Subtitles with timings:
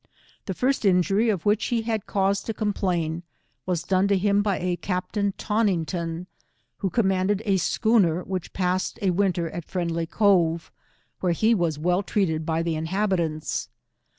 [0.47, 3.21] The first injury of 112 wWcli he had cause to complain,
[3.67, 6.25] was done him by A Captain Tawnington,
[6.77, 10.71] who commanded a schooner which passed a winter at Friendly Cove,
[11.19, 13.69] where he was well treated by the inhabitants.